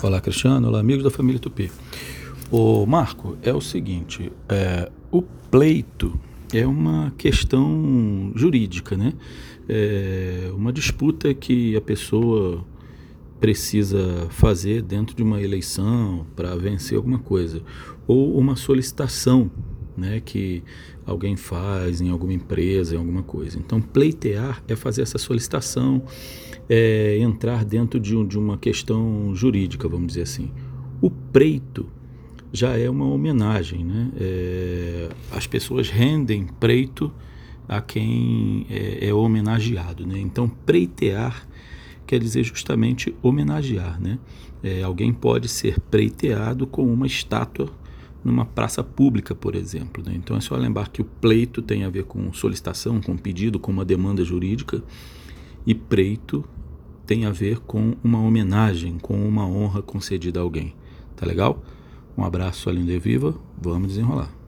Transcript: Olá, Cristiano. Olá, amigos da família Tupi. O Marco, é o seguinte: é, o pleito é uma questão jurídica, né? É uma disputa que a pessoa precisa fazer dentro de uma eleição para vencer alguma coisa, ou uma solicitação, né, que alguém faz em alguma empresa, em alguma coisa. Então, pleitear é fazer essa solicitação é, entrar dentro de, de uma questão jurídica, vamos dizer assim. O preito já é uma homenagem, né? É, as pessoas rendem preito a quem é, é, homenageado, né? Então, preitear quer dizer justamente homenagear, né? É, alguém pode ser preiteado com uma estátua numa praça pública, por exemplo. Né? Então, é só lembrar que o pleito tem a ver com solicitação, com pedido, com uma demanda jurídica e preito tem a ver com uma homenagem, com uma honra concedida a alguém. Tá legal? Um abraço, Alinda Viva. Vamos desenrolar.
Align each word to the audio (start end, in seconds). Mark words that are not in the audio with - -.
Olá, 0.00 0.20
Cristiano. 0.20 0.68
Olá, 0.68 0.78
amigos 0.78 1.02
da 1.02 1.10
família 1.10 1.40
Tupi. 1.40 1.72
O 2.52 2.86
Marco, 2.86 3.36
é 3.42 3.52
o 3.52 3.60
seguinte: 3.60 4.30
é, 4.48 4.88
o 5.10 5.20
pleito 5.20 6.16
é 6.54 6.64
uma 6.64 7.12
questão 7.18 8.30
jurídica, 8.36 8.96
né? 8.96 9.12
É 9.68 10.52
uma 10.54 10.72
disputa 10.72 11.34
que 11.34 11.76
a 11.76 11.80
pessoa 11.80 12.64
precisa 13.40 14.28
fazer 14.30 14.82
dentro 14.82 15.16
de 15.16 15.22
uma 15.24 15.42
eleição 15.42 16.24
para 16.36 16.54
vencer 16.54 16.96
alguma 16.96 17.18
coisa, 17.18 17.60
ou 18.06 18.38
uma 18.38 18.54
solicitação, 18.54 19.50
né, 19.98 20.22
que 20.24 20.62
alguém 21.04 21.36
faz 21.36 22.00
em 22.00 22.08
alguma 22.08 22.32
empresa, 22.32 22.94
em 22.94 22.98
alguma 22.98 23.22
coisa. 23.22 23.58
Então, 23.58 23.80
pleitear 23.80 24.62
é 24.68 24.76
fazer 24.76 25.02
essa 25.02 25.18
solicitação 25.18 26.02
é, 26.68 27.18
entrar 27.18 27.64
dentro 27.64 27.98
de, 27.98 28.24
de 28.24 28.38
uma 28.38 28.56
questão 28.56 29.34
jurídica, 29.34 29.88
vamos 29.88 30.08
dizer 30.08 30.22
assim. 30.22 30.50
O 31.00 31.10
preito 31.10 31.86
já 32.52 32.78
é 32.78 32.88
uma 32.88 33.06
homenagem, 33.06 33.84
né? 33.84 34.10
É, 34.18 35.08
as 35.32 35.46
pessoas 35.46 35.90
rendem 35.90 36.46
preito 36.58 37.12
a 37.68 37.80
quem 37.80 38.66
é, 38.70 39.08
é, 39.08 39.14
homenageado, 39.14 40.06
né? 40.06 40.18
Então, 40.18 40.48
preitear 40.48 41.46
quer 42.06 42.18
dizer 42.18 42.42
justamente 42.42 43.14
homenagear, 43.22 44.00
né? 44.00 44.18
É, 44.62 44.82
alguém 44.82 45.12
pode 45.12 45.46
ser 45.46 45.78
preiteado 45.78 46.66
com 46.66 46.90
uma 46.90 47.06
estátua 47.06 47.70
numa 48.24 48.44
praça 48.44 48.82
pública, 48.82 49.34
por 49.34 49.54
exemplo. 49.54 50.02
Né? 50.04 50.12
Então, 50.16 50.36
é 50.36 50.40
só 50.40 50.56
lembrar 50.56 50.88
que 50.88 51.00
o 51.00 51.04
pleito 51.04 51.62
tem 51.62 51.84
a 51.84 51.90
ver 51.90 52.04
com 52.04 52.32
solicitação, 52.32 53.00
com 53.00 53.16
pedido, 53.16 53.58
com 53.58 53.72
uma 53.72 53.84
demanda 53.84 54.24
jurídica 54.24 54.82
e 55.66 55.74
preito 55.74 56.44
tem 57.06 57.24
a 57.24 57.30
ver 57.30 57.60
com 57.60 57.94
uma 58.04 58.20
homenagem, 58.20 58.98
com 58.98 59.26
uma 59.26 59.46
honra 59.46 59.80
concedida 59.80 60.40
a 60.40 60.42
alguém. 60.42 60.74
Tá 61.16 61.24
legal? 61.24 61.62
Um 62.16 62.22
abraço, 62.22 62.68
Alinda 62.68 62.98
Viva. 62.98 63.34
Vamos 63.60 63.88
desenrolar. 63.88 64.38